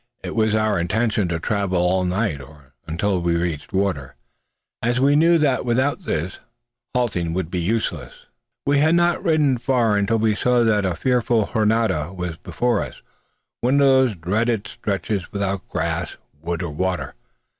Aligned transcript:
It 0.23 0.35
was 0.35 0.55
our 0.55 0.79
intention 0.79 1.27
to 1.27 1.37
travel 1.39 1.77
all 1.77 2.03
night, 2.05 2.41
or 2.41 2.73
until 2.87 3.21
we 3.21 3.35
reached 3.35 3.71
water, 3.71 4.15
as 4.81 4.99
we 4.99 5.15
knew 5.15 5.37
that 5.37 5.63
without 5.63 6.05
this, 6.05 6.39
halting 6.95 7.33
would 7.35 7.51
be 7.51 7.59
useless. 7.61 8.25
We 8.65 8.79
had 8.79 8.95
not 8.95 9.23
ridden 9.23 9.59
far 9.59 9.95
until 9.97 10.17
we 10.17 10.33
saw 10.33 10.63
that 10.63 10.85
a 10.87 10.95
fearful 10.95 11.51
Jornada 11.53 12.11
was 12.15 12.37
before 12.37 12.81
us 12.83 13.03
one 13.59 13.75
of 13.75 13.79
those 13.85 14.15
dreaded 14.15 14.67
stretches 14.67 15.31
without 15.31 15.67
grass, 15.67 16.17
wood, 16.41 16.63
or 16.63 16.71
water. 16.73 17.13